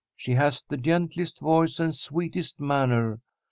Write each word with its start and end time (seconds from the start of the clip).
She 0.15 0.31
has 0.33 0.63
the 0.67 0.77
gentlest 0.77 1.39
voice 1.41 1.79
and 1.79 1.93
sweetest 1.93 2.59
manner. 2.59 3.21